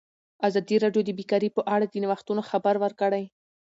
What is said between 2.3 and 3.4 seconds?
خبر ورکړی.